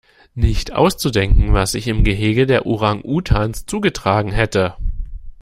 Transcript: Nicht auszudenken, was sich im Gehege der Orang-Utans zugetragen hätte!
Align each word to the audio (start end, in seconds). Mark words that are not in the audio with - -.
Nicht 0.33 0.73
auszudenken, 0.73 1.53
was 1.53 1.73
sich 1.73 1.87
im 1.87 2.03
Gehege 2.03 2.47
der 2.47 2.65
Orang-Utans 2.65 3.67
zugetragen 3.67 4.31
hätte! 4.31 4.73